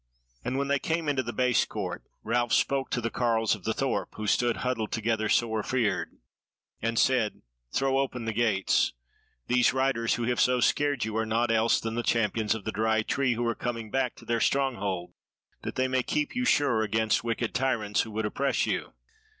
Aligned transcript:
And 0.43 0.57
when 0.57 0.67
they 0.67 0.79
came 0.79 1.07
into 1.07 1.21
the 1.21 1.31
Base 1.31 1.63
court, 1.63 2.03
Ralph 2.23 2.53
spoke 2.53 2.89
to 2.89 3.01
the 3.01 3.11
carles 3.11 3.53
of 3.53 3.65
the 3.65 3.71
thorp, 3.71 4.15
who 4.15 4.25
stood 4.25 4.57
huddled 4.65 4.91
together 4.91 5.29
sore 5.29 5.59
afeard, 5.59 6.17
and 6.81 6.97
said: 6.97 7.43
"Throw 7.71 7.99
open 7.99 8.25
the 8.25 8.33
gates. 8.33 8.93
These 9.45 9.73
riders 9.73 10.15
who 10.15 10.23
have 10.23 10.39
so 10.41 10.59
scared 10.59 11.05
you 11.05 11.15
are 11.17 11.25
naught 11.27 11.51
else 11.51 11.79
than 11.79 11.93
the 11.93 12.01
Champions 12.01 12.55
of 12.55 12.63
the 12.65 12.71
Dry 12.71 13.03
Tree 13.03 13.35
who 13.35 13.45
are 13.45 13.53
coming 13.53 13.91
back 13.91 14.15
to 14.15 14.25
their 14.25 14.41
stronghold 14.41 15.13
that 15.61 15.75
they 15.75 15.87
may 15.87 16.01
keep 16.01 16.35
you 16.35 16.45
sure 16.45 16.81
against 16.81 17.23
wicked 17.23 17.53
tyrants 17.53 18.01
who 18.01 18.09
would 18.09 18.25
oppress 18.25 18.65
you." 18.65 18.93